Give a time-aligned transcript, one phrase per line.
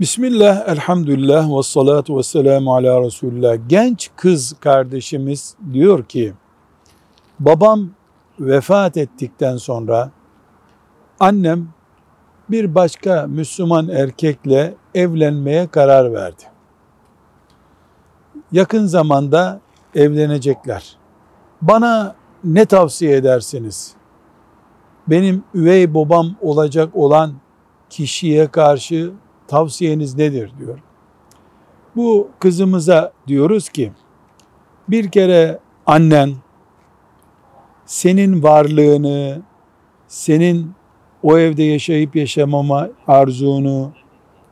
[0.00, 3.56] Bismillah, elhamdülillah ve salatu ve selamu ala Resulullah.
[3.68, 6.34] Genç kız kardeşimiz diyor ki,
[7.40, 7.90] babam
[8.40, 10.10] vefat ettikten sonra
[11.20, 11.68] annem
[12.50, 16.42] bir başka Müslüman erkekle evlenmeye karar verdi.
[18.52, 19.60] Yakın zamanda
[19.94, 20.96] evlenecekler.
[21.62, 22.14] Bana
[22.44, 23.94] ne tavsiye edersiniz?
[25.06, 27.34] Benim üvey babam olacak olan
[27.90, 29.12] kişiye karşı
[29.48, 30.78] tavsiyeniz nedir diyor.
[31.96, 33.92] Bu kızımıza diyoruz ki
[34.88, 36.34] bir kere annen
[37.86, 39.42] senin varlığını,
[40.08, 40.72] senin
[41.22, 43.92] o evde yaşayıp yaşamama arzunu,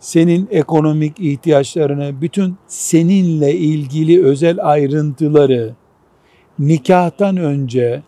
[0.00, 5.74] senin ekonomik ihtiyaçlarını, bütün seninle ilgili özel ayrıntıları
[6.58, 8.02] nikahtan önce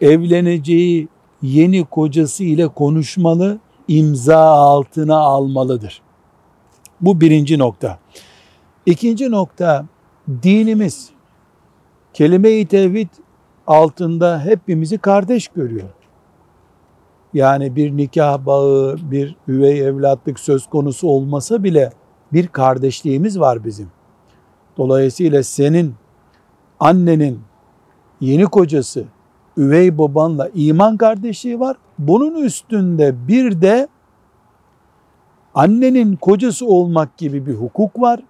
[0.00, 1.08] evleneceği
[1.42, 6.02] yeni kocası ile konuşmalı, imza altına almalıdır.
[7.00, 7.98] Bu birinci nokta.
[8.86, 9.86] İkinci nokta,
[10.42, 11.10] dinimiz
[12.12, 13.08] kelime-i tevhid
[13.66, 15.88] altında hepimizi kardeş görüyor.
[17.34, 21.92] Yani bir nikah bağı, bir üvey evlatlık söz konusu olmasa bile
[22.32, 23.90] bir kardeşliğimiz var bizim.
[24.76, 25.94] Dolayısıyla senin
[26.80, 27.40] annenin
[28.20, 29.04] yeni kocası,
[29.56, 31.76] üvey babanla iman kardeşliği var.
[31.98, 33.88] Bunun üstünde bir de
[35.54, 38.20] annenin kocası olmak gibi bir hukuk var.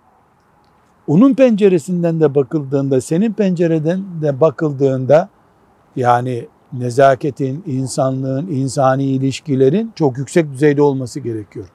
[1.06, 5.28] Onun penceresinden de bakıldığında, senin pencereden de bakıldığında
[5.96, 11.68] yani nezaketin, insanlığın, insani ilişkilerin çok yüksek düzeyde olması gerekiyor.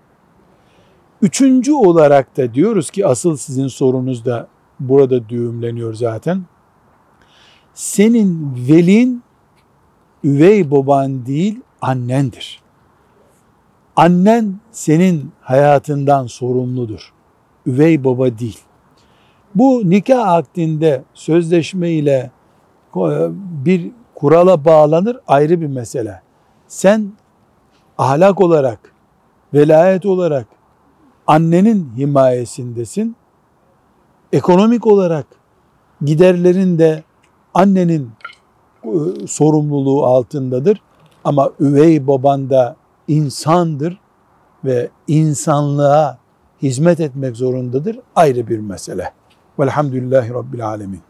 [1.22, 4.48] Üçüncü olarak da diyoruz ki asıl sizin sorunuz da
[4.80, 6.44] burada düğümleniyor zaten.
[7.74, 9.24] Senin velin
[10.24, 12.63] üvey baban değil annendir.
[13.96, 17.14] Annen senin hayatından sorumludur.
[17.66, 18.60] Üvey baba değil.
[19.56, 22.32] Bu nikah akdinde sözleşme ile
[23.66, 26.22] bir kurala bağlanır ayrı bir mesele.
[26.68, 27.12] Sen
[27.98, 28.94] ahlak olarak,
[29.54, 30.48] velayet olarak
[31.28, 33.16] annenin himayesindesin.
[34.34, 35.26] Ekonomik olarak
[36.02, 37.04] giderlerin de
[37.54, 38.10] annenin
[38.84, 40.82] e, sorumluluğu altındadır.
[41.24, 42.76] Ama üvey baban da
[43.08, 44.00] insandır
[44.66, 46.18] ve insanlığa
[46.62, 48.00] hizmet etmek zorundadır.
[48.16, 49.14] Ayrı bir mesele.
[49.60, 51.02] Velhamdülillahi Rabbil Alemin.